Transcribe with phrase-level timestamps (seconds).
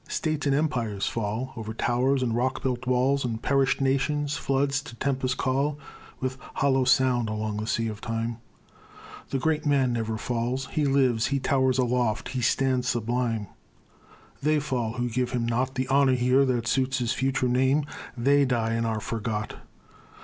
[0.09, 4.95] States and empires fall; O'er towers and rock built walls, And perished nations, floods to
[4.95, 5.77] tempests call
[6.19, 8.37] With hollow sound along the sea of time:
[9.29, 10.65] The great man never falls.
[10.71, 13.45] He lives, he towers aloft, he stands sublime
[14.41, 17.85] They fall who give him not The honor here that suits his future name
[18.17, 19.53] They die and are forgot.